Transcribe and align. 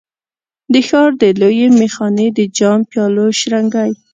د 0.73 0.75
ښار 0.87 1.09
د 1.21 1.23
لویې 1.41 1.67
میخانې 1.81 2.27
د 2.37 2.39
جام، 2.57 2.79
پیالو 2.91 3.25
شرنګی 3.39 3.91